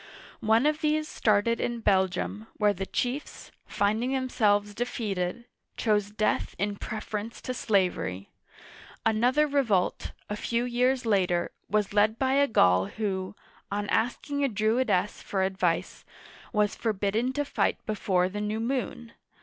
One 0.39 0.65
of 0.65 0.81
these 0.81 1.07
started 1.07 1.61
in 1.61 1.81
Belgium, 1.81 2.47
where 2.57 2.73
the 2.73 2.87
chiefs, 2.87 3.51
finding 3.67 4.13
themselves 4.13 4.73
defeated, 4.73 5.45
chose 5.77 6.09
death 6.09 6.55
in 6.57 6.77
preference 6.77 7.39
to 7.41 7.53
slavery. 7.53 8.31
Another 9.05 9.45
revolt, 9.45 10.13
a 10.27 10.35
few 10.35 10.65
years 10.65 11.05
later, 11.05 11.51
was 11.69 11.93
led 11.93 12.17
by 12.17 12.33
a 12.33 12.47
Gaul 12.47 12.87
who, 12.87 13.35
on 13.71 13.87
asking 13.89 14.43
a 14.43 14.49
Druidess 14.49 15.21
for 15.21 15.43
advice, 15.43 16.03
was 16.51 16.73
forbidden 16.75 17.31
to 17.33 17.45
fight 17.45 17.77
before 17.85 18.27
the 18.27 18.41
new 18.41 18.59
moon. 18.59 19.13